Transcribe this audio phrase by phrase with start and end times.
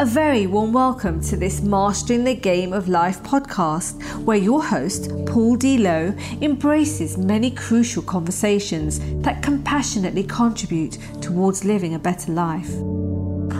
[0.00, 5.10] A very warm welcome to this Mastering the Game of Life podcast, where your host,
[5.26, 5.76] Paul D.
[5.76, 12.70] Lowe, embraces many crucial conversations that compassionately contribute towards living a better life.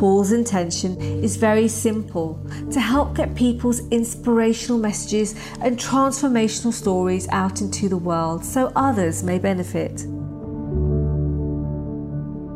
[0.00, 7.60] Paul's intention is very simple to help get people's inspirational messages and transformational stories out
[7.60, 10.06] into the world so others may benefit.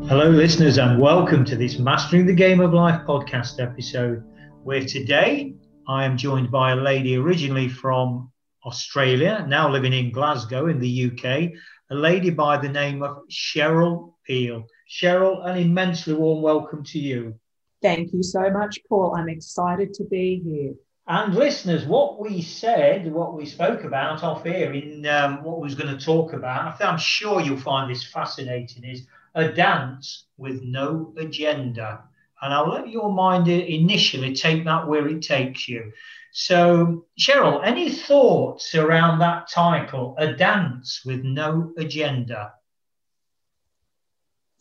[0.07, 4.23] Hello, listeners, and welcome to this Mastering the Game of Life podcast episode,
[4.62, 5.55] where today
[5.88, 8.30] I am joined by a lady originally from
[8.66, 11.52] Australia, now living in Glasgow in the UK,
[11.91, 14.66] a lady by the name of Cheryl Peel.
[14.91, 17.34] Cheryl, an immensely warm welcome to you.
[17.80, 19.15] Thank you so much, Paul.
[19.16, 20.74] I'm excited to be here.
[21.07, 25.65] And listeners, what we said, what we spoke about off here in um, what we
[25.65, 30.62] was going to talk about, I'm sure you'll find this fascinating, is a dance with
[30.62, 32.05] no agenda.
[32.43, 35.93] And I'll let your mind initially take that where it takes you.
[36.32, 42.55] So, Cheryl, any thoughts around that title, A Dance with No Agenda?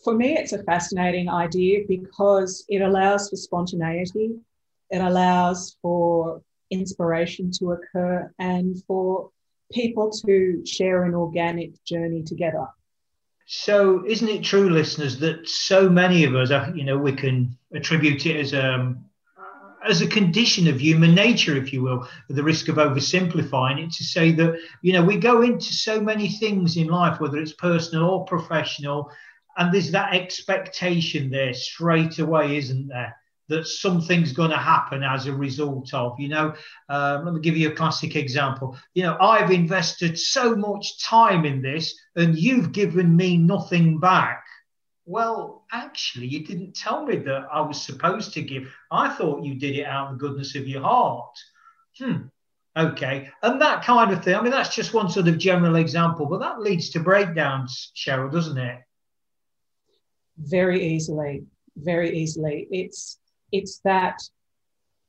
[0.04, 4.36] For me, it's a fascinating idea because it allows for spontaneity,
[4.92, 9.32] it allows for inspiration to occur, and for
[9.72, 12.68] people to share an organic journey together.
[13.46, 17.58] So, isn't it true, listeners, that so many of us, are, you know, we can
[17.74, 19.06] attribute it as um,
[19.86, 23.92] as a condition of human nature, if you will, at the risk of oversimplifying it,
[23.92, 27.54] to say that you know we go into so many things in life, whether it's
[27.54, 29.12] personal or professional,
[29.58, 33.16] and there's that expectation there straight away, isn't there?
[33.50, 36.20] That something's going to happen as a result of.
[36.20, 36.54] You know,
[36.90, 38.78] um, let me give you a classic example.
[38.94, 44.44] You know, I've invested so much time in this and you've given me nothing back.
[45.06, 48.74] Well, actually, you didn't tell me that I was supposed to give.
[48.90, 51.38] I thought you did it out of the goodness of your heart.
[52.00, 52.28] Hmm.
[52.76, 53.30] Okay.
[53.44, 54.36] And that kind of thing.
[54.36, 58.32] I mean, that's just one sort of general example, but that leads to breakdowns, Cheryl,
[58.32, 58.80] doesn't it?
[60.38, 61.44] Very easily.
[61.76, 62.68] Very easily.
[62.72, 63.20] It's
[63.54, 64.20] it's that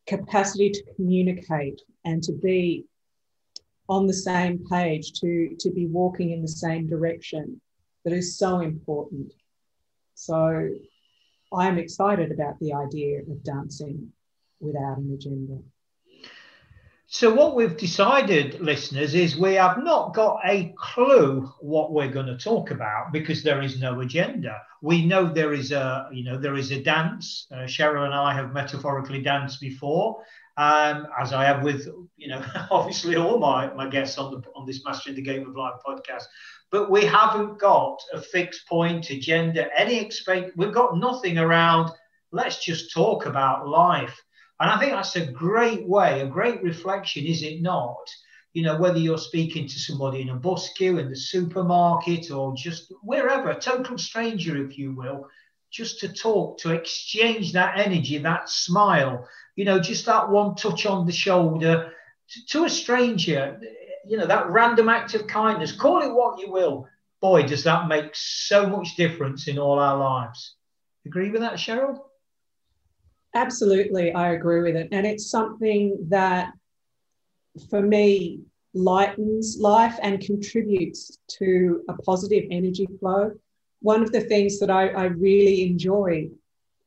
[0.07, 2.85] capacity to communicate and to be
[3.89, 7.61] on the same page, to, to be walking in the same direction
[8.05, 9.33] that is so important.
[10.15, 10.69] So
[11.53, 14.13] I'm excited about the idea of dancing
[14.61, 15.59] without an agenda.
[17.15, 22.27] So, what we've decided, listeners, is we have not got a clue what we're going
[22.27, 24.61] to talk about because there is no agenda.
[24.83, 27.47] We know there is a, you know, there is a dance.
[27.53, 30.25] Uh, Cheryl and I have metaphorically danced before,
[30.57, 31.87] um, as I have with,
[32.17, 35.55] you know, obviously all my, my guests on the on this Mastering the Game of
[35.55, 36.25] Life podcast.
[36.73, 39.69] But we haven't got a fixed point agenda.
[39.79, 41.93] Any expect, we've got nothing around.
[42.33, 44.21] Let's just talk about life
[44.65, 48.11] and I think that's a great way, a great reflection, is it not?
[48.55, 52.55] You know, whether you're speaking to somebody in a bus queue, in the supermarket, or
[52.57, 55.29] just wherever, a total stranger, if you will,
[55.71, 60.87] just to talk, to exchange that energy, that smile, you know, just that one touch
[60.87, 61.93] on the shoulder
[62.31, 63.61] to, to a stranger,
[64.09, 66.89] you know, that random act of kindness, call it what you will.
[67.21, 70.55] Boy, does that make so much difference in all our lives.
[71.05, 71.99] Agree with that, Cheryl?
[73.35, 74.89] Absolutely, I agree with it.
[74.93, 76.53] And it's something that,
[77.69, 78.41] for me,
[78.75, 83.33] lightens life and contributes to a positive energy flow.
[83.83, 86.31] One of the things that I, I really enjoy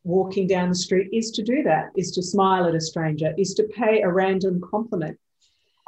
[0.04, 3.54] walking down the street is to do that, is to smile at a stranger, is
[3.56, 5.18] to pay a random compliment.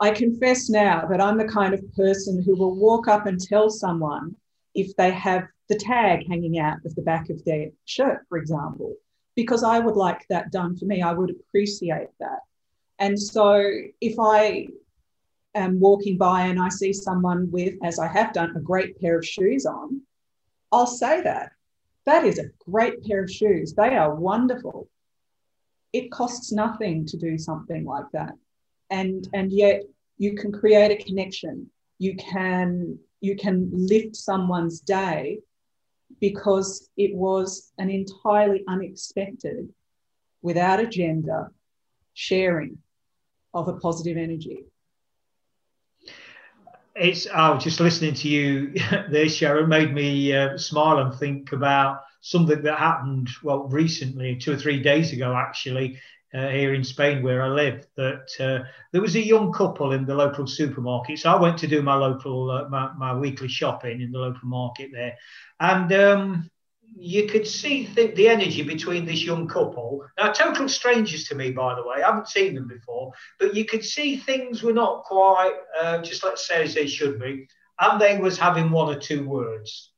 [0.02, 3.70] I confess now that I'm the kind of person who will walk up and tell
[3.70, 4.36] someone
[4.76, 8.96] if they have the tag hanging out of the back of their shirt, for example
[9.42, 11.02] because I would like that done for me.
[11.02, 12.40] I would appreciate that.
[13.00, 13.64] And so
[14.02, 14.68] if I
[15.56, 19.18] am walking by and I see someone with, as I have done, a great pair
[19.18, 20.02] of shoes on,
[20.74, 21.54] I'll say that.
[22.06, 23.74] That is a great pair of shoes.
[23.74, 24.90] They are wonderful.
[25.94, 28.34] It costs nothing to do something like that.
[28.90, 29.84] And, and yet
[30.18, 31.70] you can create a connection.
[31.98, 35.40] You can, you can lift someone's day
[36.20, 39.70] because it was an entirely unexpected,
[40.42, 41.50] without agenda,
[42.14, 42.78] sharing
[43.54, 44.66] of a positive energy.
[46.96, 48.74] It's I was just listening to you
[49.10, 54.52] there, Sharon, made me uh, smile and think about something that happened well recently, two
[54.54, 56.00] or three days ago, actually,
[56.34, 60.06] uh, here in Spain where I live that uh, there was a young couple in
[60.06, 61.20] the local supermarket.
[61.20, 64.48] So I went to do my local uh, my, my weekly shopping in the local
[64.48, 65.16] market there,
[65.60, 66.50] and um,
[66.96, 70.06] you could see th- the energy between this young couple.
[70.18, 72.04] Now, total strangers to me, by the way.
[72.04, 76.24] I haven't seen them before, but you could see things were not quite uh, just
[76.24, 77.48] let's say as they should be,
[77.80, 79.89] and they was having one or two words.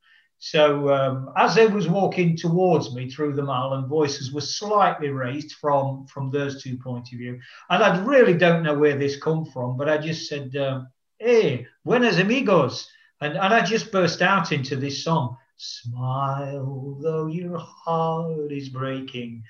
[0.43, 5.09] So um, as they was walking towards me through the mall, and voices were slightly
[5.09, 7.39] raised from from those two point of view,
[7.69, 10.88] and I really don't know where this come from, but I just said, um,
[11.19, 12.89] "Hey, buenos amigos,"
[13.21, 15.38] and and I just burst out into this song.
[15.57, 19.43] Smile, though your heart is breaking.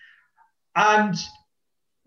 [0.76, 1.16] And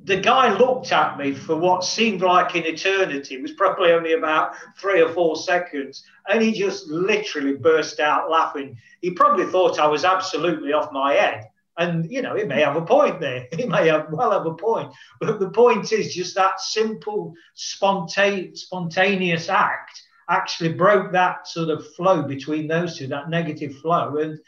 [0.02, 3.36] the guy looked at me for what seemed like an eternity.
[3.36, 6.04] It was probably only about three or four seconds.
[6.28, 8.76] And he just literally burst out laughing.
[9.00, 11.44] He probably thought I was absolutely off my head.
[11.76, 13.46] And, you know, he may have a point there.
[13.56, 14.92] He may have well have a point.
[15.20, 22.22] But the point is just that simple, spontaneous act actually broke that sort of flow
[22.22, 24.18] between those two, that negative flow.
[24.18, 24.38] And,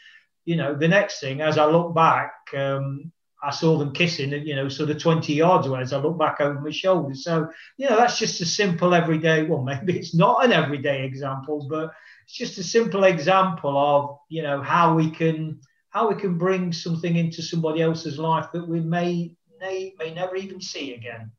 [0.45, 3.11] you know, the next thing, as I look back, um,
[3.43, 6.41] I saw them kissing, you know, sort of 20 yards away as I look back
[6.41, 7.13] over my shoulder.
[7.13, 11.67] So, you know, that's just a simple everyday, well, maybe it's not an everyday example,
[11.69, 11.91] but
[12.25, 16.71] it's just a simple example of, you know, how we can how we can bring
[16.73, 21.31] something into somebody else's life that we may may, may never even see again.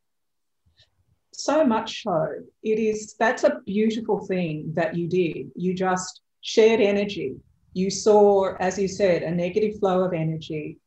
[1.32, 2.26] So much so.
[2.62, 5.50] It is that's a beautiful thing that you did.
[5.54, 7.36] You just shared energy.
[7.74, 10.78] You saw as you said a negative flow of energy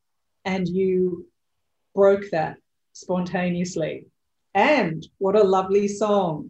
[0.46, 1.28] and you
[1.96, 2.58] broke that
[2.94, 4.06] spontaneously
[4.54, 6.50] and what a lovely song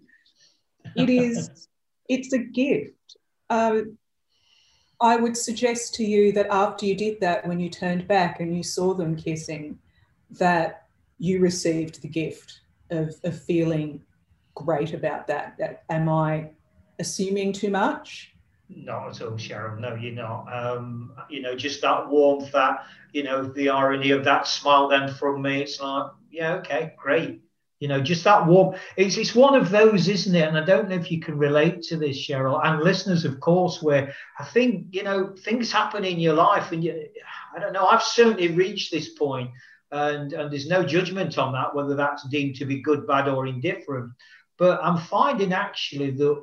[0.96, 1.68] it is
[2.10, 3.18] it's a gift
[3.50, 3.98] um,
[5.00, 8.56] i would suggest to you that after you did that when you turned back and
[8.56, 9.78] you saw them kissing
[10.32, 10.88] that
[11.22, 14.02] you received the gift of, of feeling
[14.56, 15.56] great about that.
[15.60, 15.84] that.
[15.90, 16.50] Am I
[17.00, 18.31] assuming too much?
[18.76, 19.80] Not at all, Cheryl.
[19.80, 20.46] No, you're not.
[20.52, 25.14] Um, you know, just that warmth, that, you know, the irony of that smile then
[25.14, 25.62] from me.
[25.62, 27.42] It's like, yeah, okay, great.
[27.80, 28.76] You know, just that warm.
[28.96, 30.48] It's, it's one of those, isn't it?
[30.48, 33.82] And I don't know if you can relate to this, Cheryl, and listeners, of course,
[33.82, 37.08] where I think, you know, things happen in your life and you,
[37.56, 39.50] I don't know, I've certainly reached this point
[39.92, 43.48] and, and there's no judgment on that, whether that's deemed to be good, bad, or
[43.48, 44.12] indifferent.
[44.58, 46.42] But I'm finding actually that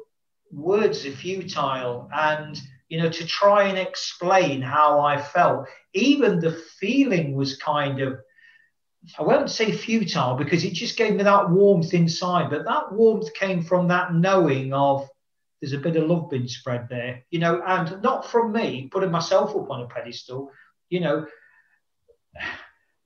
[0.51, 6.53] words are futile and you know to try and explain how I felt, even the
[6.81, 8.19] feeling was kind of
[9.19, 13.33] I won't say futile because it just gave me that warmth inside, but that warmth
[13.35, 15.09] came from that knowing of
[15.61, 19.11] there's a bit of love being spread there, you know, and not from me putting
[19.11, 20.51] myself up on a pedestal,
[20.89, 21.27] you know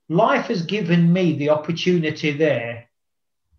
[0.09, 2.89] life has given me the opportunity there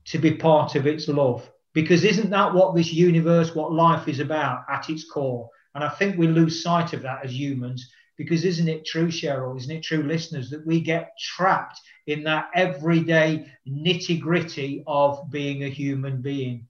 [0.06, 1.48] to be part of its love.
[1.74, 5.50] Because isn't that what this universe, what life is about at its core?
[5.74, 7.90] And I think we lose sight of that as humans.
[8.16, 9.56] Because isn't it true, Cheryl?
[9.56, 15.64] Isn't it true, listeners, that we get trapped in that everyday nitty gritty of being
[15.64, 16.68] a human being?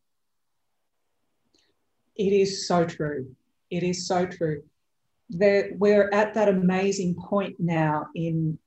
[2.16, 3.34] It is so true.
[3.70, 4.62] It is so true.
[5.30, 8.58] That we're at that amazing point now in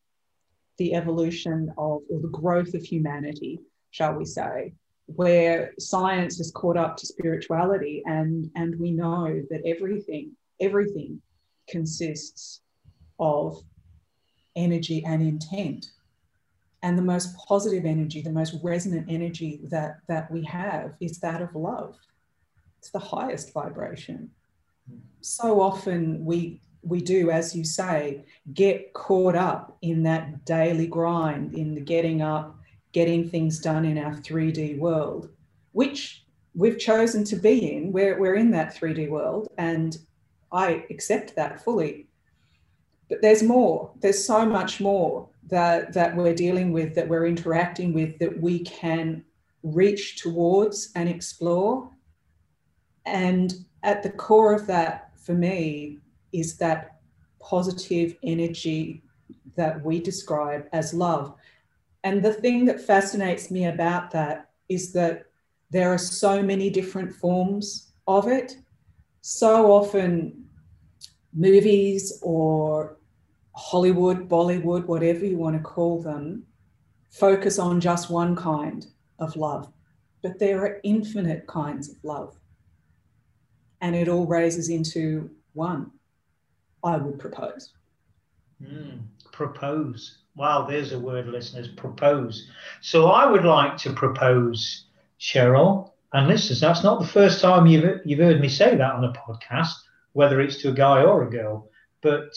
[0.77, 3.59] the evolution of or the growth of humanity,
[3.89, 4.73] shall we say,
[5.07, 11.21] where science has caught up to spirituality and and we know that everything everything
[11.69, 12.61] consists
[13.19, 13.61] of
[14.55, 15.91] energy and intent.
[16.83, 21.41] And the most positive energy the most resonant energy that that we have is that
[21.41, 21.95] of love.
[22.79, 24.29] It's the highest vibration.
[25.21, 31.53] So often we we do, as you say, get caught up in that daily grind,
[31.53, 32.57] in the getting up,
[32.91, 35.29] getting things done in our 3D world,
[35.71, 36.25] which
[36.55, 37.91] we've chosen to be in.
[37.91, 39.97] We're, we're in that 3D world, and
[40.51, 42.07] I accept that fully.
[43.09, 47.93] But there's more, there's so much more that, that we're dealing with, that we're interacting
[47.93, 49.23] with, that we can
[49.63, 51.89] reach towards and explore.
[53.05, 53.53] And
[53.83, 55.99] at the core of that, for me,
[56.33, 56.99] is that
[57.39, 59.03] positive energy
[59.55, 61.33] that we describe as love.
[62.07, 65.25] And the thing that fascinates me about that is that
[65.71, 68.55] there are so many different forms of it.
[69.19, 70.45] So often,
[71.33, 72.97] movies or
[73.55, 76.43] Hollywood, Bollywood, whatever you want to call them,
[77.09, 78.87] focus on just one kind
[79.19, 79.69] of love.
[80.23, 82.39] But there are infinite kinds of love.
[83.81, 85.91] And it all raises into one.
[86.85, 87.73] I would propose.
[88.63, 89.01] Mm,
[89.33, 90.19] propose.
[90.37, 91.67] Wow, there's a word, listeners.
[91.67, 92.47] Propose.
[92.81, 94.85] So I would like to propose,
[95.19, 96.59] Cheryl, and listeners.
[96.59, 99.73] That's not the first time you've you've heard me say that on a podcast,
[100.13, 101.71] whether it's to a guy or a girl.
[102.03, 102.29] But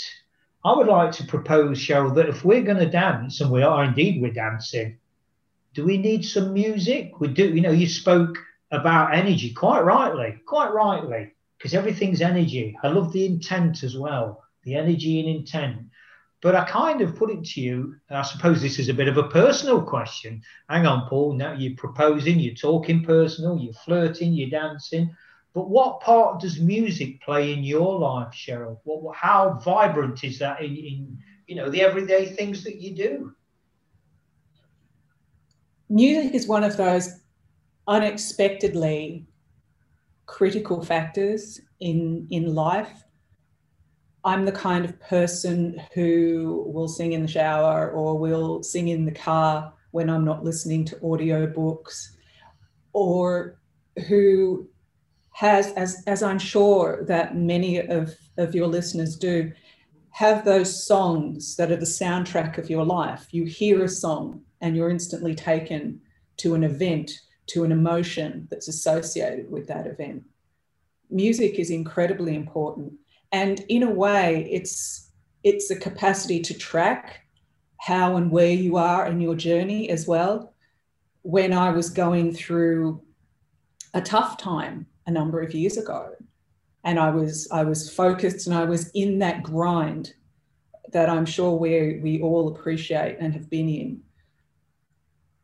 [0.65, 3.85] I would like to propose, Cheryl, that if we're going to dance, and we are
[3.85, 4.99] indeed, we're dancing,
[5.75, 7.21] do we need some music?
[7.21, 8.39] We do, you know, you spoke
[8.71, 12.79] about energy quite rightly, quite rightly, because everything's energy.
[12.83, 15.90] I love the intent as well, the energy and intent.
[16.43, 19.19] But I kind of put it to you, I suppose this is a bit of
[19.19, 20.41] a personal question.
[20.71, 25.15] Hang on, Paul, now you're proposing, you're talking personal, you're flirting, you're dancing.
[25.53, 28.79] But what part does music play in your life, Cheryl?
[28.85, 33.35] What, how vibrant is that in, in you know the everyday things that you do?
[35.89, 37.21] Music is one of those
[37.89, 39.27] unexpectedly
[40.27, 43.03] critical factors in in life.
[44.25, 49.05] I'm the kind of person who will sing in the shower or will sing in
[49.05, 52.09] the car when I'm not listening to audiobooks
[52.93, 53.59] or
[54.09, 54.69] who
[55.33, 59.53] has, as, as I'm sure that many of, of your listeners do,
[60.11, 63.29] have those songs that are the soundtrack of your life.
[63.31, 66.01] You hear a song and you're instantly taken
[66.39, 67.11] to an event,
[67.47, 70.25] to an emotion that's associated with that event.
[71.09, 72.93] Music is incredibly important.
[73.33, 75.11] And in a way, it's
[75.43, 77.21] it's a capacity to track
[77.79, 80.53] how and where you are in your journey as well.
[81.23, 83.03] When I was going through
[83.95, 86.15] a tough time a number of years ago.
[86.85, 90.15] And I was I was focused and I was in that grind
[90.93, 94.01] that I'm sure we we all appreciate and have been in.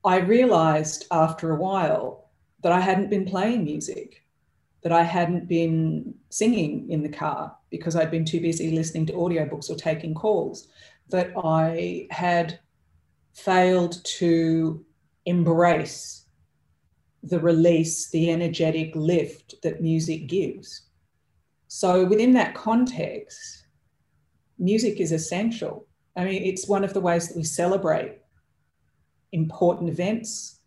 [0.04, 2.30] I realized after a while
[2.62, 4.24] that I hadn't been playing music,
[4.82, 9.12] that I hadn't been singing in the car because I'd been too busy listening to
[9.14, 10.68] audiobooks or taking calls,
[11.08, 12.58] that I had
[13.34, 14.84] failed to
[15.26, 16.26] embrace
[17.22, 20.82] the release, the energetic lift that music gives.
[21.68, 23.66] So, within that context,
[24.58, 25.86] music is essential.
[26.16, 28.20] I mean, it's one of the ways that we celebrate
[29.32, 30.60] important events,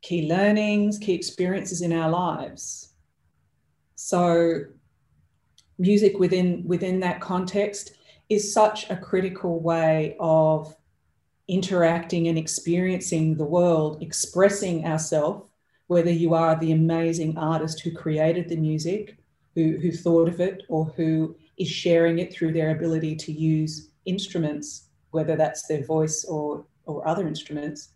[0.00, 2.94] key learnings, key experiences in our lives.
[3.96, 4.62] So,
[5.78, 7.92] music within, within that context
[8.28, 10.74] is such a critical way of
[11.48, 15.44] interacting and experiencing the world, expressing ourselves
[15.86, 19.18] whether you are the amazing artist who created the music,
[19.54, 23.90] who, who thought of it, or who is sharing it through their ability to use
[24.06, 27.90] instruments, whether that's their voice or, or other instruments,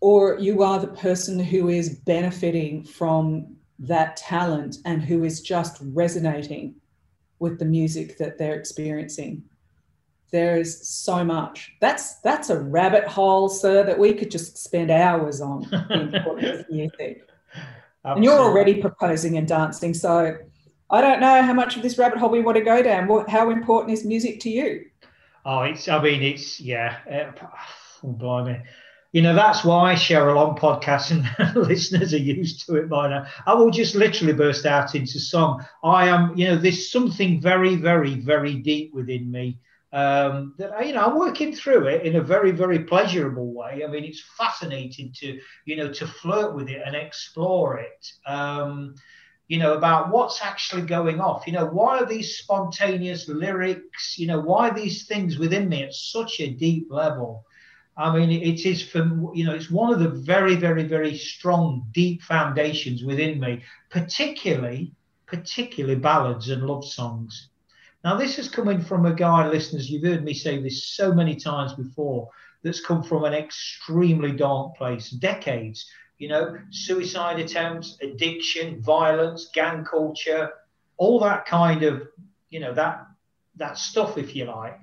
[0.00, 5.78] or you are the person who is benefiting from that talent and who is just
[5.80, 6.74] resonating
[7.38, 9.42] with the music that they're experiencing
[10.30, 11.72] there is so much.
[11.80, 15.66] That's that's a rabbit hole, sir, that we could just spend hours on
[16.70, 17.22] music.
[18.04, 20.36] And you're already proposing and dancing, so
[20.88, 23.08] I don't know how much of this rabbit hole we want to go down.
[23.08, 24.86] What, how important is music to you?
[25.44, 25.88] Oh, it's.
[25.88, 26.98] I mean, it's yeah.
[27.10, 27.46] Uh,
[28.04, 28.62] oh, blimey.
[29.12, 33.26] You know, that's why Cheryl on podcasts and listeners are used to it by now.
[33.46, 35.64] I will just literally burst out into song.
[35.82, 39.58] I am, you know, there's something very, very, very deep within me
[39.92, 43.82] um, that you know I'm working through it in a very very pleasurable way.
[43.84, 48.12] I mean, it's fascinating to you know to flirt with it and explore it.
[48.26, 48.94] Um,
[49.48, 51.46] you know about what's actually going off.
[51.46, 54.16] You know why are these spontaneous lyrics?
[54.16, 57.44] You know why these things within me at such a deep level.
[58.00, 61.86] I mean, it is from you know it's one of the very very very strong
[61.92, 64.92] deep foundations within me, particularly
[65.26, 67.48] particularly ballads and love songs.
[68.02, 71.36] Now, this is coming from a guy, listeners, you've heard me say this so many
[71.36, 72.28] times before,
[72.62, 75.86] that's come from an extremely dark place, decades,
[76.18, 80.50] you know, suicide attempts, addiction, violence, gang culture,
[80.96, 82.08] all that kind of,
[82.50, 83.06] you know, that
[83.56, 84.78] that stuff, if you like,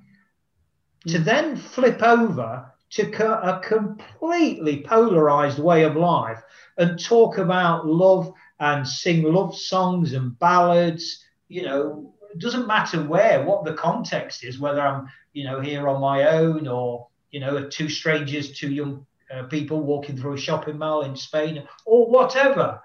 [1.05, 1.11] mm.
[1.11, 6.41] to then flip over to a completely polarized way of life
[6.77, 13.03] and talk about love and sing love songs and ballads, you know, it doesn't matter
[13.03, 17.39] where, what the context is, whether I'm, you know, here on my own or, you
[17.39, 22.09] know, two strangers, two young uh, people walking through a shopping mall in Spain or
[22.09, 22.81] whatever.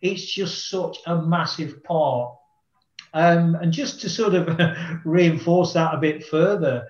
[0.00, 2.34] It's just such a massive part.
[3.14, 4.58] Um, and just to sort of
[5.04, 6.88] reinforce that a bit further,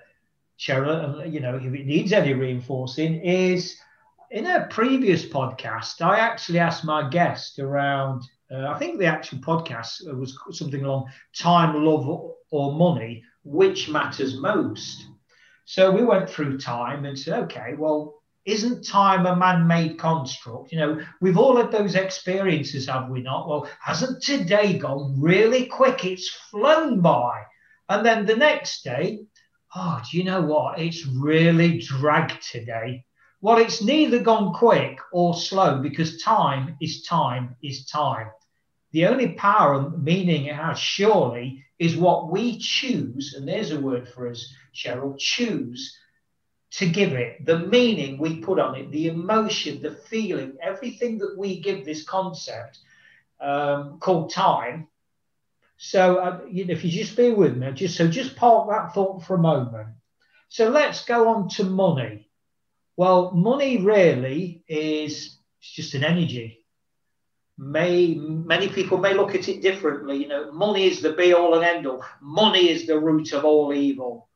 [0.59, 3.77] Cheryl, and you know, if it needs any reinforcing, is
[4.31, 9.39] in a previous podcast, I actually asked my guest around uh, I think the actual
[9.39, 12.07] podcast was something along time, love,
[12.51, 15.07] or money, which matters most.
[15.65, 20.71] So we went through time and said, okay, well, isn't time a man-made construct?
[20.71, 23.47] You know, we've all had those experiences, have we not?
[23.47, 26.05] Well, hasn't today gone really quick?
[26.05, 27.43] It's flown by.
[27.89, 29.21] And then the next day,
[29.75, 30.79] oh, do you know what?
[30.79, 33.05] It's really dragged today.
[33.41, 38.27] Well, it's neither gone quick or slow because time is time is time.
[38.91, 43.79] The only power and meaning it has surely is what we choose, and there's a
[43.79, 45.97] word for us, Cheryl, choose
[46.73, 51.35] to give it, the meaning we put on it, the emotion, the feeling, everything that
[51.37, 52.79] we give this concept
[53.39, 54.87] um, called time.
[55.85, 59.35] So, uh, if you just be with me, just so just park that thought for
[59.35, 59.89] a moment.
[60.49, 62.29] So let's go on to money.
[62.95, 66.63] Well, money really is just an energy
[67.57, 70.17] may many people may look at it differently.
[70.17, 72.03] You know, money is the be all and end all.
[72.21, 74.29] Money is the root of all evil,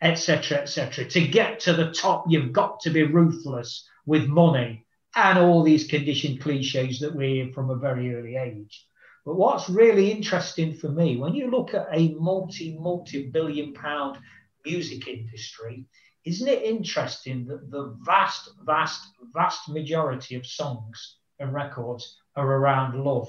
[0.00, 1.04] etc., etc.
[1.06, 4.84] To get to the top, you've got to be ruthless with money
[5.16, 8.86] and all these conditioned cliches that we hear from a very early age.
[9.24, 14.18] But what's really interesting for me, when you look at a multi, multi billion pound
[14.64, 15.84] music industry,
[16.24, 23.02] isn't it interesting that the vast, vast, vast majority of songs and records are around
[23.02, 23.28] love.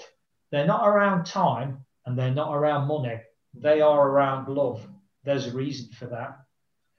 [0.51, 3.19] They're not around time and they're not around money.
[3.53, 4.85] They are around love.
[5.23, 6.39] There's a reason for that.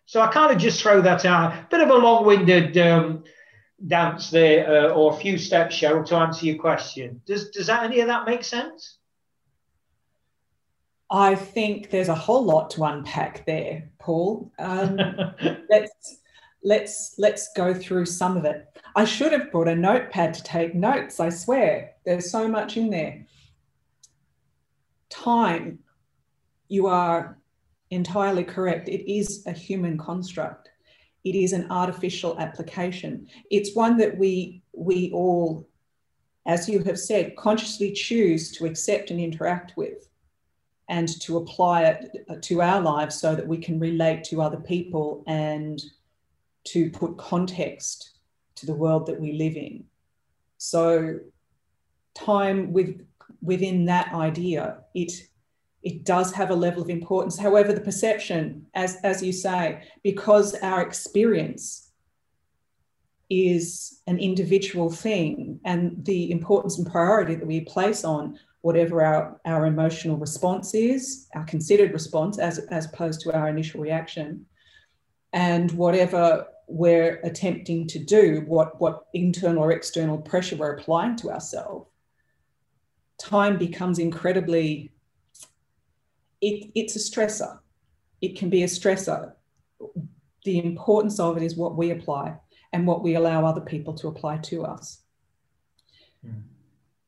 [0.07, 1.71] So I kind of just throw that out.
[1.71, 3.25] Bit of a long winded um,
[3.87, 7.21] dance there, uh, or a few steps, Cheryl, to answer your question.
[7.27, 8.99] Does, does that, any of that make sense?
[11.11, 14.51] I think there's a whole lot to unpack there, Paul.
[14.59, 14.97] Um,
[15.71, 16.21] let's
[16.65, 18.67] let's let's go through some of it.
[18.97, 21.93] I should have brought a notepad to take notes, I swear.
[22.07, 23.27] There's so much in there.
[25.11, 25.81] Time,
[26.69, 27.39] you are
[27.91, 28.89] entirely correct.
[28.89, 30.71] It is a human construct.
[31.25, 33.29] It is an artificial application.
[33.51, 35.69] It's one that we we all,
[36.47, 40.09] as you have said, consciously choose to accept and interact with
[40.89, 44.59] and to apply it uh, to our lives so that we can relate to other
[44.59, 45.83] people and
[46.65, 48.19] to put context
[48.57, 49.85] to the world that we live in.
[50.59, 51.19] So
[52.15, 53.07] time with
[53.41, 55.13] within that idea, it
[55.83, 57.39] it does have a level of importance.
[57.39, 61.91] However, the perception, as, as you say, because our experience
[63.29, 69.41] is an individual thing and the importance and priority that we place on whatever our,
[69.45, 74.47] our emotional response is, our considered response as, as opposed to our initial reaction,
[75.33, 81.31] and whatever we're attempting to do, what, what internal or external pressure we're applying to
[81.31, 81.89] ourselves,
[83.19, 84.92] time becomes incredibly,
[86.43, 87.59] it, it's a stressor.
[88.21, 89.33] It can be a stressor.
[90.45, 92.37] The importance of it is what we apply
[92.73, 95.03] and what we allow other people to apply to us.
[96.27, 96.43] Mm.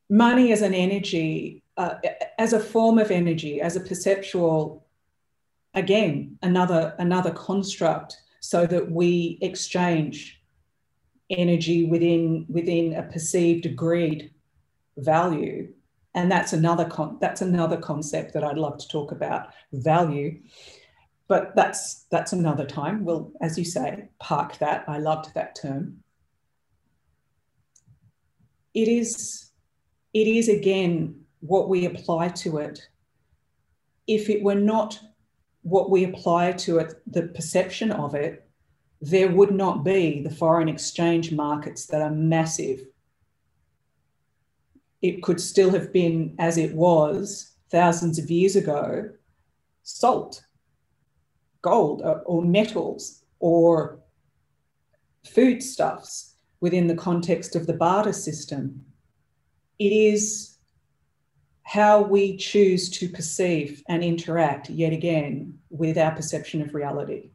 [0.08, 1.96] Money as an energy, uh,
[2.38, 4.86] as a form of energy, as a perceptual,
[5.74, 10.40] again, another, another construct so that we exchange
[11.30, 14.30] energy within within a perceived agreed
[14.98, 15.72] value
[16.14, 20.40] and that's another con- that's another concept that I'd love to talk about value.
[21.26, 23.04] But that's that's another time.
[23.04, 24.84] We'll as you say park that.
[24.88, 26.02] I loved that term.
[28.74, 29.50] It is
[30.12, 32.80] it is again what we apply to it.
[34.06, 35.00] If it were not
[35.62, 38.46] what we apply to it, the perception of it,
[39.00, 42.86] there would not be the foreign exchange markets that are massive.
[45.04, 49.10] It could still have been as it was thousands of years ago
[49.82, 50.42] salt,
[51.60, 54.00] gold, or, or metals, or
[55.26, 58.82] foodstuffs within the context of the barter system.
[59.78, 60.56] It is
[61.64, 67.32] how we choose to perceive and interact yet again with our perception of reality.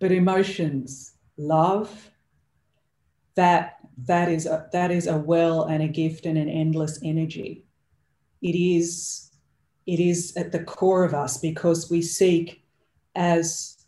[0.00, 2.10] But emotions, love,
[3.36, 7.64] that that is a, that is a well and a gift and an endless energy.
[8.42, 9.30] It is
[9.86, 12.64] it is at the core of us because we seek
[13.14, 13.86] as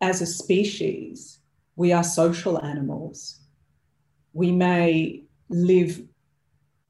[0.00, 1.38] as a species
[1.76, 3.40] we are social animals.
[4.34, 6.02] We may live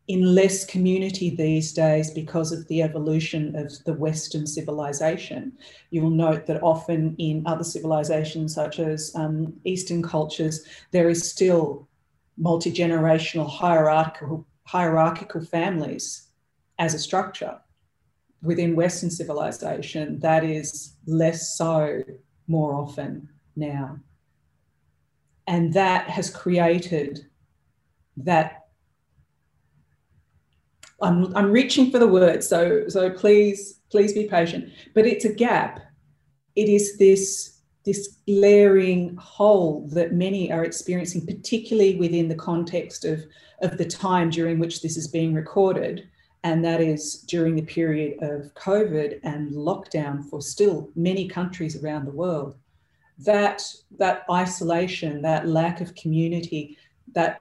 [0.09, 5.53] in less community these days because of the evolution of the Western civilization.
[5.91, 11.88] You'll note that often in other civilizations, such as um, Eastern cultures, there is still
[12.37, 16.29] multi generational hierarchical, hierarchical families
[16.79, 17.59] as a structure.
[18.42, 22.03] Within Western civilization, that is less so
[22.49, 23.99] more often now.
[25.47, 27.27] And that has created
[28.16, 28.66] that
[31.01, 34.73] I'm, I'm reaching for the word, so so please Please be patient.
[34.95, 35.79] But it's a gap.
[36.57, 43.25] It is this, this glaring hole that many are experiencing, particularly within the context of,
[43.61, 46.09] of the time during which this is being recorded.
[46.45, 52.05] And that is during the period of COVID and lockdown for still many countries around
[52.05, 52.57] the world.
[53.18, 53.62] That,
[53.99, 56.79] that isolation, that lack of community,
[57.14, 57.40] that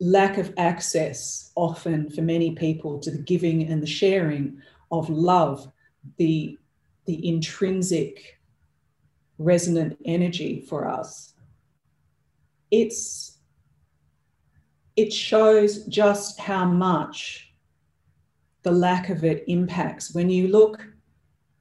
[0.00, 5.70] lack of access often for many people to the giving and the sharing of love,
[6.16, 6.56] the,
[7.06, 8.37] the intrinsic
[9.38, 11.34] resonant energy for us.
[12.70, 13.38] It's,
[14.96, 17.52] it shows just how much
[18.62, 20.14] the lack of it impacts.
[20.14, 20.84] When you look,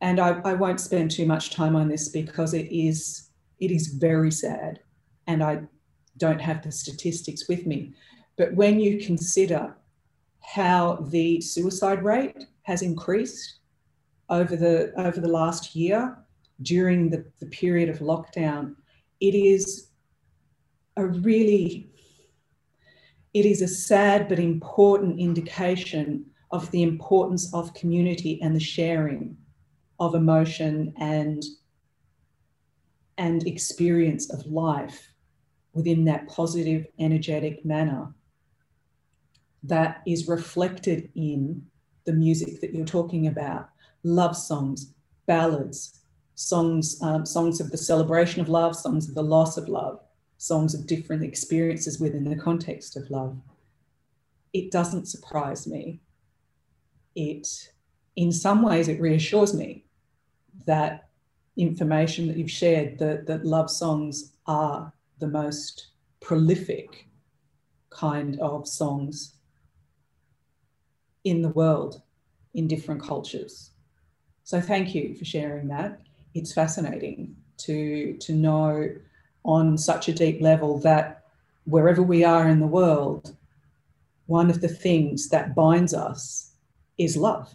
[0.02, 3.88] and I, I won't spend too much time on this because it is, it is
[3.88, 4.80] very sad,
[5.28, 5.62] and I
[6.18, 7.94] don't have the statistics with me.
[8.38, 9.76] But when you consider
[10.42, 13.60] how the suicide rate has increased
[14.30, 16.18] over the over the last year
[16.62, 18.76] during the, the period of lockdown,
[19.20, 19.90] it is
[20.96, 21.90] a really
[23.34, 29.38] it is a sad but important indication of the importance of community and the sharing
[30.00, 31.44] of emotion and
[33.18, 35.12] and experience of life
[35.74, 38.14] within that positive energetic manner
[39.64, 41.64] that is reflected in
[42.06, 43.70] the music that you're talking about.
[44.04, 44.94] Love songs,
[45.26, 45.97] ballads,
[46.38, 50.00] songs, um, songs of the celebration of love, songs of the loss of love,
[50.38, 53.36] songs of different experiences within the context of love.
[54.54, 56.00] It doesn't surprise me.
[57.16, 57.72] It,
[58.16, 59.86] in some ways, it reassures me
[60.68, 61.10] that
[61.58, 65.88] information that you've shared, that, that love songs are the most
[66.20, 67.08] prolific
[67.90, 69.38] kind of songs
[71.24, 72.04] in the world
[72.54, 73.72] in different cultures.
[74.44, 76.00] So thank you for sharing that.
[76.34, 78.90] It's fascinating to, to know
[79.44, 81.24] on such a deep level that
[81.66, 83.36] wherever we are in the world,
[84.26, 86.52] one of the things that binds us
[86.98, 87.54] is love.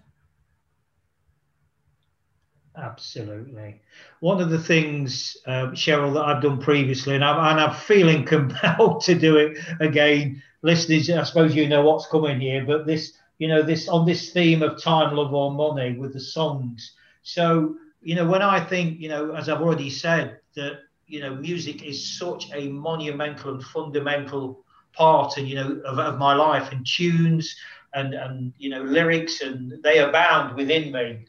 [2.76, 3.82] Absolutely.
[4.20, 8.24] One of the things, uh, Cheryl, that I've done previously, and I'm, and I'm feeling
[8.26, 10.42] compelled to do it again.
[10.62, 14.30] Listeners, I suppose you know what's coming here, but this you know, this on this
[14.30, 16.92] theme of time, love, or money with the songs.
[17.24, 21.34] So, you know, when I think, you know, as I've already said, that you know,
[21.34, 26.72] music is such a monumental and fundamental part, and you know, of, of my life,
[26.72, 27.54] and tunes
[27.94, 31.26] and and you know, lyrics, and they abound within me.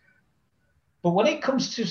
[1.01, 1.85] But when it comes to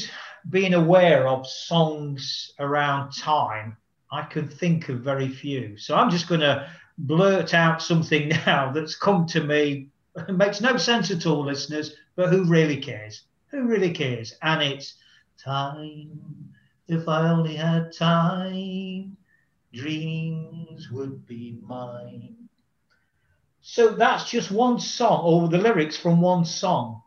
[0.49, 3.77] being aware of songs around time,
[4.11, 5.77] I can think of very few.
[5.77, 6.69] So I'm just going to
[6.99, 11.95] blurt out something now that's come to me it makes no sense at all, listeners,
[12.17, 13.23] but who really cares?
[13.53, 14.35] Who really cares?
[14.41, 14.95] And it's
[15.39, 16.19] time.
[16.89, 19.17] If I only had time,
[19.75, 22.35] dreams would be mine.
[23.61, 27.03] So that's just one song, or the lyrics from one song.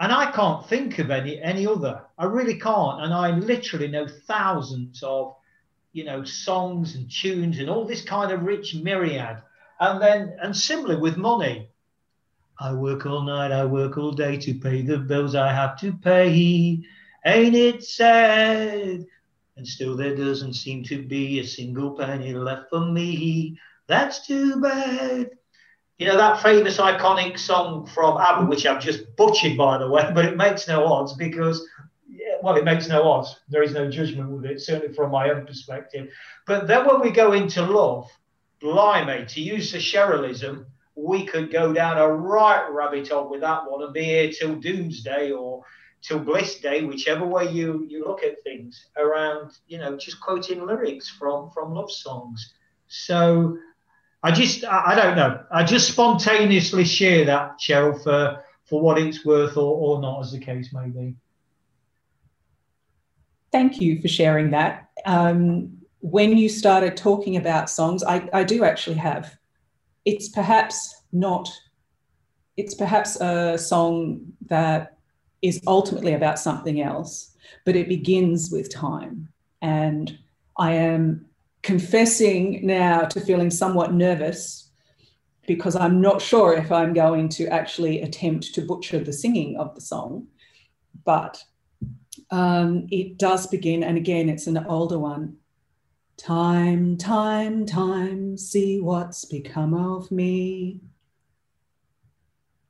[0.00, 2.02] And I can't think of any any other.
[2.18, 3.02] I really can't.
[3.02, 5.36] And I literally know thousands of,
[5.92, 9.40] you know, songs and tunes and all this kind of rich myriad.
[9.78, 11.70] And then, and similarly with money,
[12.58, 15.92] I work all night, I work all day to pay the bills I have to
[15.92, 16.80] pay.
[17.26, 19.04] Ain't it sad?
[19.56, 23.58] And still there doesn't seem to be a single penny left for me.
[23.86, 25.30] That's too bad.
[25.98, 30.10] You know, that famous iconic song from ABBA, which I've just butchered, by the way,
[30.14, 31.66] but it makes no odds because,
[32.08, 33.36] yeah, well, it makes no odds.
[33.48, 36.08] There is no judgment with it, certainly from my own perspective.
[36.46, 38.10] But then when we go into love,
[38.60, 43.68] blimey, to use the Cherylism, we could go down a right rabbit hole with that
[43.68, 45.64] one and be here till doomsday or
[46.02, 50.64] till bliss day, whichever way you, you look at things around, you know, just quoting
[50.64, 52.54] lyrics from, from love songs.
[52.88, 53.58] So
[54.22, 55.42] I just, I, I don't know.
[55.50, 60.32] I just spontaneously share that, Cheryl, for, for what it's worth or, or not, as
[60.32, 61.14] the case may be.
[63.50, 64.90] Thank you for sharing that.
[65.06, 69.36] Um, when you started talking about songs, I, I do actually have
[70.04, 71.50] it's perhaps not,
[72.56, 74.98] it's perhaps a song that
[75.42, 79.28] is ultimately about something else, but it begins with time.
[79.62, 80.18] And
[80.58, 81.26] I am
[81.62, 84.70] confessing now to feeling somewhat nervous
[85.46, 89.74] because I'm not sure if I'm going to actually attempt to butcher the singing of
[89.74, 90.26] the song.
[91.04, 91.42] But
[92.30, 95.36] um, it does begin, and again, it's an older one.
[96.16, 100.80] Time, time, time, see what's become of me.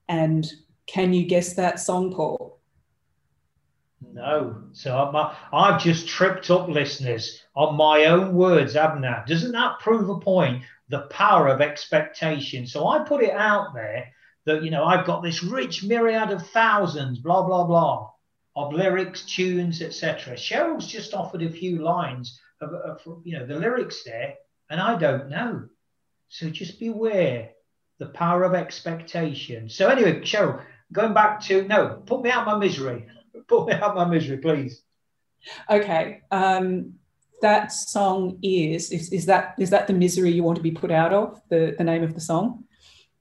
[0.08, 0.50] And
[0.86, 2.60] Can you guess that song, Paul?
[4.12, 4.62] No.
[4.72, 9.24] So I'm, uh, I've just tripped up listeners on my own words, haven't I?
[9.26, 10.62] Doesn't that prove a point?
[10.88, 12.66] The power of expectation.
[12.66, 14.08] So I put it out there
[14.44, 18.10] that, you know, I've got this rich myriad of thousands, blah, blah, blah,
[18.56, 20.34] of lyrics, tunes, etc.
[20.34, 24.34] Cheryl's just offered a few lines of, of, you know, the lyrics there,
[24.70, 25.64] and I don't know.
[26.28, 27.50] So just beware
[27.98, 29.68] the power of expectation.
[29.68, 33.06] So anyway, Cheryl, going back to no, put me out my misery.
[33.48, 34.82] Put me out my misery, please.
[35.68, 36.22] Okay.
[36.30, 36.94] Um,
[37.42, 40.90] that song is, is is that is that the misery you want to be put
[40.90, 41.42] out of?
[41.50, 42.64] The the name of the song?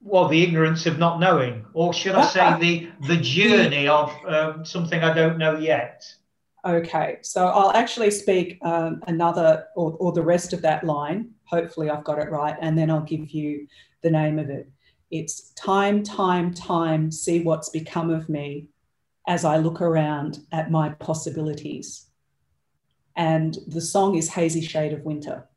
[0.02, 4.66] Well, the ignorance of not knowing, or should I say the the journey of um,
[4.66, 6.06] something I don't know yet.
[6.66, 11.32] Okay, so I'll actually speak um, another or, or the rest of that line.
[11.44, 13.68] Hopefully, I've got it right, and then I'll give you
[14.02, 14.70] the name of it.
[15.12, 18.68] It's time, time, time, see what's become of me
[19.28, 22.08] as I look around at my possibilities.
[23.16, 25.48] And the song is Hazy Shade of Winter.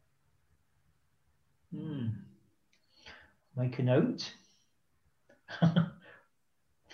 [1.74, 2.08] Hmm.
[3.56, 4.32] Make a note.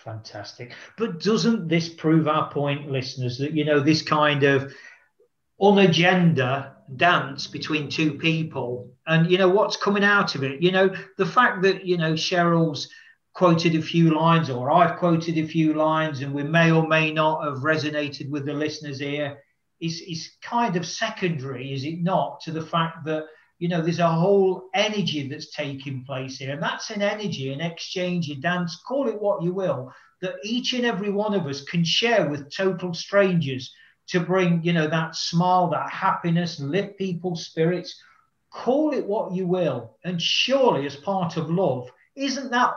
[0.04, 0.74] Fantastic.
[0.98, 4.74] But doesn't this prove our point, listeners, that, you know, this kind of
[5.60, 10.60] unagenda dance between two people and, you know, what's coming out of it?
[10.60, 12.88] You know, the fact that, you know, Cheryl's
[13.34, 17.12] quoted a few lines or I've quoted a few lines and we may or may
[17.12, 19.38] not have resonated with the listeners here
[19.80, 23.24] is, is kind of secondary, is it not, to the fact that,
[23.62, 26.50] you know, there's a whole energy that's taking place here.
[26.50, 30.72] And that's an energy, an exchange, a dance, call it what you will, that each
[30.72, 33.72] and every one of us can share with total strangers
[34.08, 38.02] to bring, you know, that smile, that happiness, lift people's spirits,
[38.50, 39.96] call it what you will.
[40.02, 42.74] And surely, as part of love, isn't that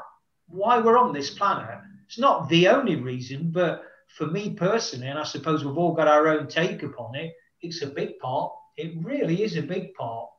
[0.49, 1.79] why we're on this planet.
[2.05, 3.81] It's not the only reason, but
[4.19, 7.81] for me personally, and I suppose we've all got our own take upon it, it's
[7.81, 8.51] a big part.
[8.77, 10.29] It really is a big part.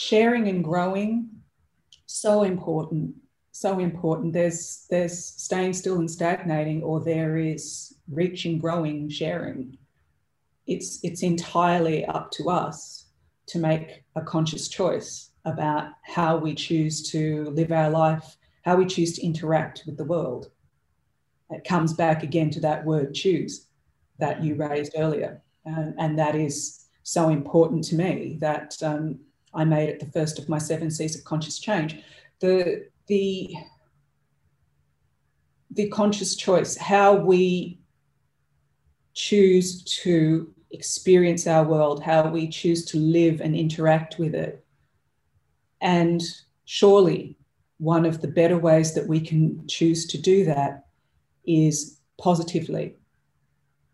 [0.00, 1.28] Sharing and growing,
[2.06, 3.16] so important,
[3.52, 4.32] so important.
[4.32, 9.76] There's there's staying still and stagnating, or there is reaching, growing, sharing.
[10.66, 13.08] It's it's entirely up to us
[13.48, 18.86] to make a conscious choice about how we choose to live our life, how we
[18.86, 20.50] choose to interact with the world.
[21.50, 23.66] It comes back again to that word choose
[24.18, 25.42] that you raised earlier.
[25.66, 29.18] And, and that is so important to me that um,
[29.52, 31.96] I made it the first of my seven C's of conscious change.
[32.40, 33.54] The, the,
[35.70, 37.80] the conscious choice, how we
[39.14, 44.64] choose to experience our world, how we choose to live and interact with it,
[45.80, 46.22] and
[46.64, 47.36] surely
[47.78, 50.86] one of the better ways that we can choose to do that
[51.46, 52.94] is positively.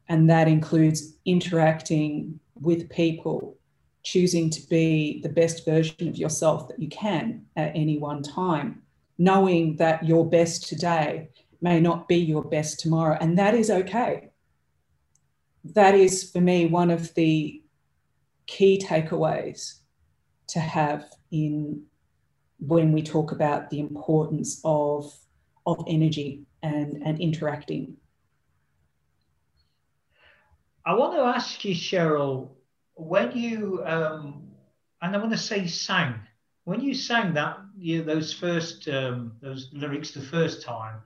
[0.09, 3.57] And that includes interacting with people,
[4.07, 8.81] choosing to be the best version of yourself that you can at any one time,
[9.19, 11.29] knowing that your best today
[11.61, 13.19] may not be your best tomorrow.
[13.21, 14.31] And that is okay.
[15.65, 17.61] That is, for me, one of the
[18.47, 19.81] key takeaways
[20.51, 21.83] to have in
[22.61, 25.13] when we talk about the importance of
[25.67, 27.97] of energy and and interacting.
[30.87, 32.56] I want to ask you, Cheryl,
[32.97, 34.49] when you um,
[35.01, 36.21] and I want to say sang
[36.65, 41.01] when you sang that you know, those first um, those lyrics the first time.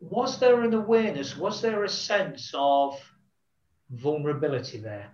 [0.00, 1.36] Was there an awareness?
[1.36, 2.98] Was there a sense of
[3.90, 5.10] vulnerability there?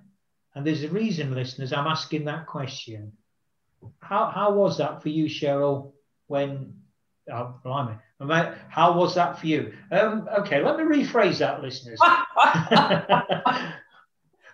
[0.54, 3.12] And there's a reason, listeners, I'm asking that question.
[4.00, 5.92] How, how was that for you, Cheryl,
[6.28, 6.72] when,
[7.30, 7.96] oh, blimey,
[8.68, 9.74] how was that for you?
[9.92, 12.00] Um, okay, let me rephrase that, listeners.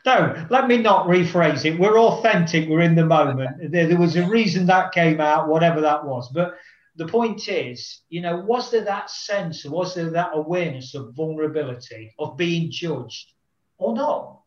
[0.05, 1.79] no, let me not rephrase it.
[1.79, 3.51] We're authentic, we're in the moment.
[3.73, 6.29] There, there was a reason that came out, whatever that was.
[6.33, 6.55] But
[6.97, 12.13] the point is, you know, was there that sense, was there that awareness of vulnerability,
[12.19, 13.33] of being judged
[13.79, 14.41] or not?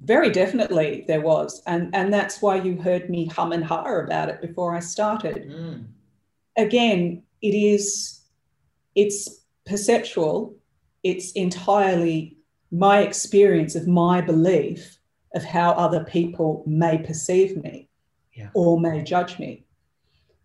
[0.00, 1.60] Very definitely there was.
[1.66, 5.50] And, and that's why you heard me hum and ha about it before I started.
[5.50, 5.86] Mm.
[6.56, 8.20] Again, it is,
[8.94, 10.56] it's perceptual.
[11.02, 12.37] It's entirely
[12.70, 14.98] my experience of my belief
[15.34, 17.88] of how other people may perceive me
[18.34, 18.50] yeah.
[18.54, 19.64] or may judge me.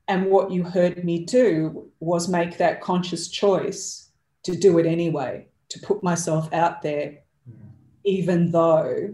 [0.07, 4.11] And what you heard me do was make that conscious choice
[4.43, 7.55] to do it anyway, to put myself out there, mm.
[8.03, 9.13] even though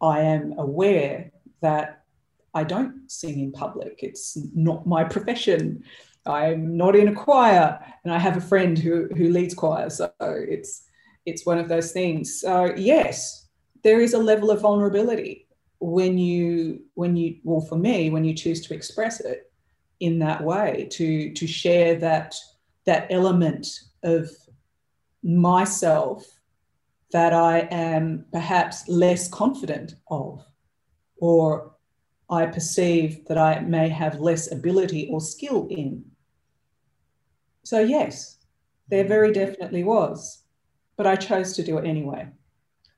[0.00, 2.04] I am aware that
[2.54, 4.00] I don't sing in public.
[4.02, 5.84] It's not my profession.
[6.24, 10.10] I'm not in a choir, and I have a friend who who leads choir, so
[10.20, 10.87] it's
[11.28, 12.40] it's one of those things.
[12.40, 13.48] So yes,
[13.82, 15.46] there is a level of vulnerability
[15.80, 19.52] when you when you well for me when you choose to express it
[20.00, 22.34] in that way to to share that
[22.84, 23.68] that element
[24.02, 24.28] of
[25.22, 26.24] myself
[27.12, 30.44] that I am perhaps less confident of,
[31.16, 31.74] or
[32.30, 36.04] I perceive that I may have less ability or skill in.
[37.64, 38.38] So, yes,
[38.88, 39.34] there very mm.
[39.34, 40.44] definitely was,
[40.98, 42.28] but I chose to do it anyway.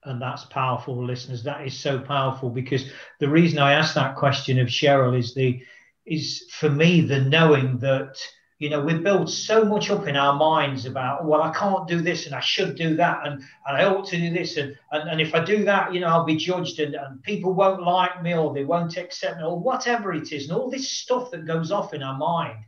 [0.05, 1.45] And that's powerful, listeners.
[1.45, 5.63] That is so powerful because the reason I asked that question of Cheryl is the
[6.07, 8.17] is for me the knowing that
[8.61, 12.03] you know, we build so much up in our minds about, well, I can't do
[12.03, 14.59] this and I should do that and, and I ought to do this.
[14.59, 17.55] And, and, and if I do that, you know, I'll be judged and, and people
[17.55, 20.45] won't like me or they won't accept me or whatever it is.
[20.45, 22.59] And all this stuff that goes off in our mind.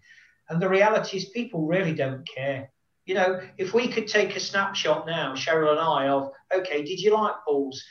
[0.49, 2.72] And the reality is, people really don't care.
[3.07, 7.01] You know, if we could take a snapshot now, Cheryl and I, of, okay, did
[7.01, 7.83] you like Paul's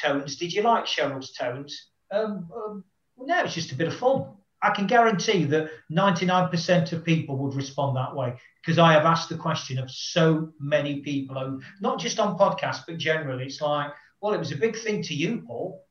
[0.00, 0.36] tones?
[0.36, 1.90] Did you like Cheryl's tones?
[2.10, 2.84] Um, um,
[3.16, 4.26] no, it's just a bit of fun
[4.62, 9.28] I can guarantee that 99% of people would respond that way because I have asked
[9.28, 13.44] the question of so many people, and not just on podcasts, but generally.
[13.46, 15.84] It's like, well, it was a big thing to you, Paul.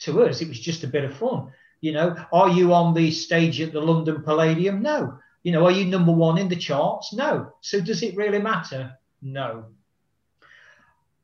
[0.00, 1.52] To us, it was just a bit of fun.
[1.80, 4.80] You know, are you on the stage at the London Palladium?
[4.80, 5.18] No.
[5.44, 7.12] You know, are you number one in the charts?
[7.12, 7.52] No.
[7.60, 8.98] So does it really matter?
[9.22, 9.66] No.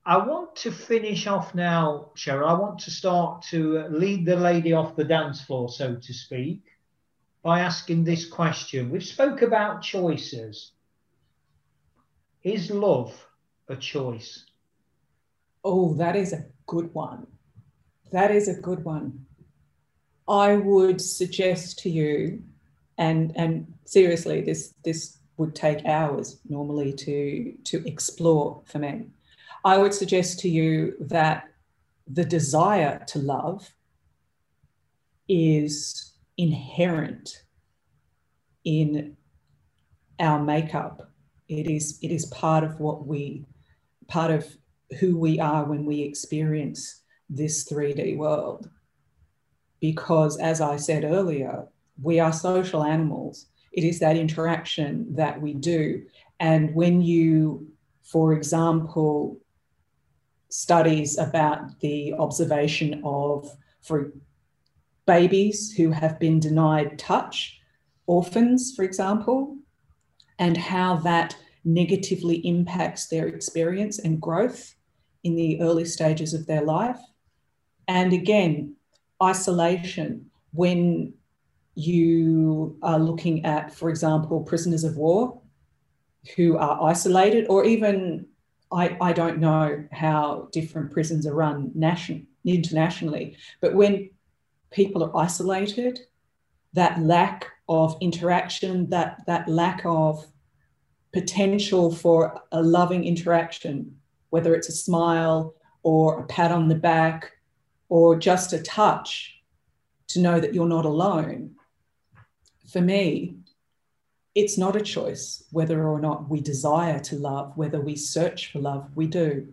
[0.05, 2.49] I want to finish off now, Cheryl.
[2.49, 6.61] I want to start to lead the lady off the dance floor, so to speak
[7.43, 8.91] by asking this question.
[8.91, 10.73] We've spoke about choices.
[12.43, 13.27] Is love
[13.69, 14.45] a choice?
[15.65, 17.27] Oh, that is a good one.
[18.13, 19.27] That is a good one.
[20.29, 22.43] I would suggest to you,
[23.01, 29.07] and and seriously, this this would take hours normally to to explore for me.
[29.65, 31.49] I would suggest to you that
[32.07, 33.69] the desire to love
[35.29, 37.45] is inherent
[38.65, 39.17] in
[40.19, 41.11] our makeup.
[41.49, 43.47] It is, it is part of what we,
[44.09, 44.47] part of
[44.99, 48.69] who we are when we experience this 3D world.
[49.81, 51.69] Because, as I said earlier,
[52.03, 53.47] we are social animals.
[53.73, 56.05] It is that interaction that we do.
[56.39, 57.69] And when you,
[58.03, 59.39] for example,
[60.49, 63.49] studies about the observation of,
[63.83, 64.13] for
[65.07, 67.61] babies who have been denied touch,
[68.07, 69.57] orphans, for example,
[70.39, 74.75] and how that negatively impacts their experience and growth
[75.23, 76.99] in the early stages of their life.
[77.87, 78.77] And again,
[79.23, 81.15] isolation, when
[81.75, 85.41] you are looking at, for example, prisoners of war
[86.37, 88.27] who are isolated, or even
[88.73, 94.11] I, I don't know how different prisons are run nation, internationally, but when
[94.71, 96.01] people are isolated,
[96.73, 100.25] that lack of interaction, that, that lack of
[101.13, 103.97] potential for a loving interaction,
[104.31, 107.33] whether it's a smile or a pat on the back
[107.89, 109.41] or just a touch
[110.09, 111.57] to know that you're not alone.
[112.73, 113.37] For me,
[114.35, 118.61] it's not a choice whether or not we desire to love, whether we search for
[118.61, 119.49] love, we do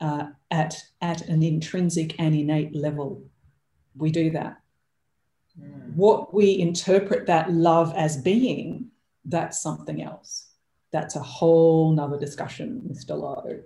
[0.00, 3.22] uh, at, at an intrinsic and innate level
[3.96, 4.60] we do that.
[5.60, 5.94] Mm.
[5.94, 8.90] What we interpret that love as being,
[9.24, 10.48] that's something else.
[10.92, 13.18] That's a whole nother discussion, Mr.
[13.18, 13.60] Lowe.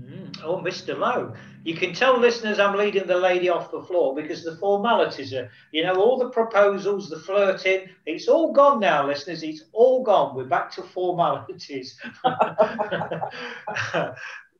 [0.00, 0.38] Mm.
[0.44, 0.96] Oh, Mr.
[0.96, 1.34] Lowe,
[1.64, 5.50] you can tell listeners I'm leading the lady off the floor because the formalities are,
[5.72, 9.42] you know, all the proposals, the flirting, it's all gone now, listeners.
[9.42, 10.36] It's all gone.
[10.36, 11.98] We're back to formalities.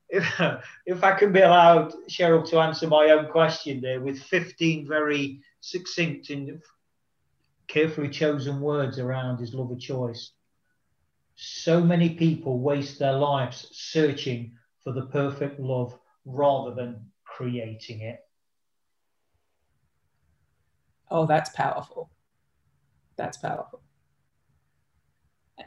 [0.09, 0.40] if,
[0.87, 5.40] if I can be allowed, Cheryl, to answer my own question there with 15 very
[5.61, 6.61] succinct and
[7.68, 10.32] carefully chosen words around his love of choice.
[11.36, 14.57] So many people waste their lives searching
[14.89, 18.20] for the perfect love rather than creating it.
[21.11, 22.09] Oh, that's powerful.
[23.16, 23.82] That's powerful.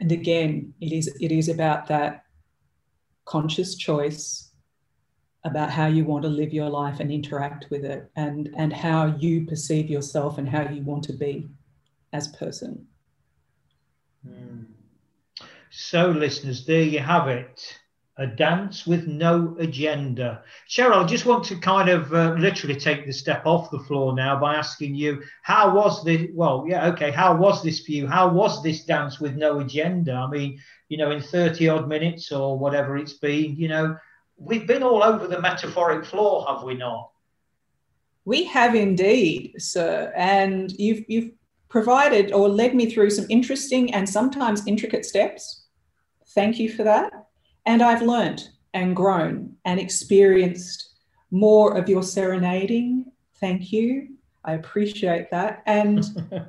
[0.00, 2.24] And again, it is it is about that
[3.24, 4.50] conscious choice
[5.44, 9.06] about how you want to live your life and interact with it and and how
[9.20, 11.48] you perceive yourself and how you want to be
[12.12, 12.84] as a person
[14.26, 14.64] mm.
[15.70, 17.78] so listeners there you have it
[18.18, 20.42] a dance with no agenda.
[20.68, 24.14] Cheryl, I just want to kind of uh, literally take the step off the floor
[24.14, 26.28] now by asking you, how was this?
[26.34, 28.06] Well, yeah, okay, how was this for you?
[28.06, 30.12] How was this dance with no agenda?
[30.12, 30.60] I mean,
[30.90, 33.96] you know, in 30 odd minutes or whatever it's been, you know,
[34.36, 37.10] we've been all over the metaphoric floor, have we not?
[38.26, 40.12] We have indeed, sir.
[40.14, 41.30] And you've, you've
[41.70, 45.64] provided or led me through some interesting and sometimes intricate steps.
[46.34, 47.10] Thank you for that.
[47.66, 50.94] And I've learnt and grown and experienced
[51.30, 53.06] more of your serenading.
[53.40, 54.16] Thank you.
[54.44, 55.62] I appreciate that.
[55.66, 56.04] And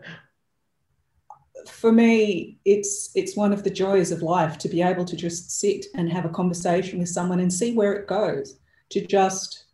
[1.68, 5.60] for me, it's it's one of the joys of life to be able to just
[5.60, 8.58] sit and have a conversation with someone and see where it goes,
[8.90, 9.66] to just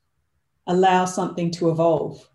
[0.67, 2.29] allow something to evolve.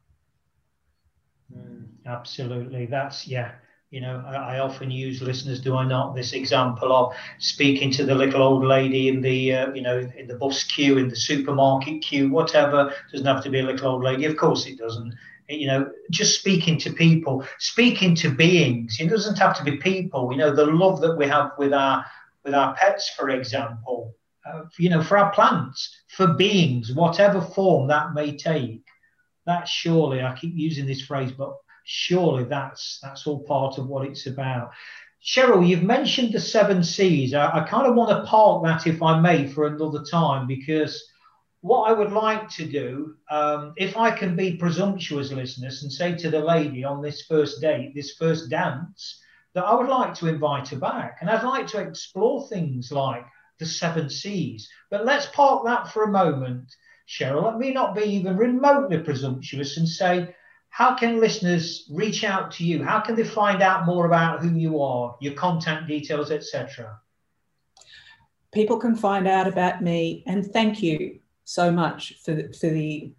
[1.55, 2.87] Mm, absolutely.
[2.87, 3.53] That's yeah
[3.95, 8.05] you know, I, I, often use listeners, do I not, this example of speaking to
[8.05, 11.15] the little old lady in the, uh, you know, in the bus queue, in the
[11.15, 12.93] supermarket queue, whatever.
[13.13, 14.25] Doesn't have to be a little old lady.
[14.25, 15.15] Of course it doesn't.
[15.49, 18.97] You know, just speaking to people, speaking to beings.
[18.99, 20.33] It doesn't have to be people.
[20.33, 22.05] You know, the love that we have with our
[22.45, 24.17] with our pets, for example.
[24.45, 28.83] Uh, you know, for our plants, for beings, whatever form that may take.
[29.47, 31.55] That surely, I keep using this phrase, but
[31.85, 34.73] surely that's that's all part of what it's about.
[35.25, 37.33] Cheryl, you've mentioned the seven C's.
[37.33, 41.03] I, I kind of want to park that, if I may, for another time, because
[41.63, 46.15] what I would like to do, um, if I can be presumptuous, listeners, and say
[46.17, 49.19] to the lady on this first date, this first dance,
[49.55, 51.19] that I would like to invite her back.
[51.21, 53.25] And I'd like to explore things like
[53.59, 54.69] the seven C's.
[54.91, 56.71] But let's park that for a moment,
[57.09, 57.45] Cheryl.
[57.45, 60.35] Let me not be even remotely presumptuous and say,
[60.75, 62.83] how can listeners reach out to you?
[62.83, 66.99] How can they find out more about who you are, your contact details, etc.?
[68.53, 73.13] People can find out about me, and thank you so much for the, for the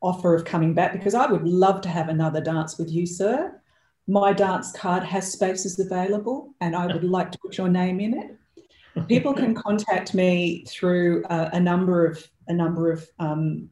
[0.00, 3.60] offer of coming back because I would love to have another dance with you, sir.
[4.08, 8.18] My dance card has spaces available, and I would like to put your name in
[8.18, 9.06] it.
[9.06, 13.70] People can contact me through uh, a number of a number of um,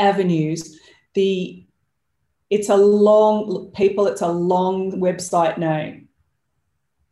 [0.00, 0.80] avenues.
[1.14, 1.65] The
[2.50, 6.08] it's a long people it's a long website name.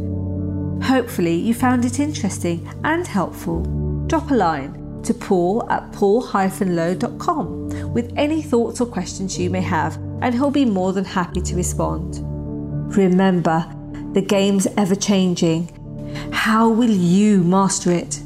[0.83, 3.63] Hopefully, you found it interesting and helpful.
[4.05, 9.95] Drop a line to paul at paul-low.com with any thoughts or questions you may have,
[10.21, 12.19] and he'll be more than happy to respond.
[12.95, 13.65] Remember,
[14.13, 15.69] the game's ever changing.
[16.31, 18.21] How will you master it?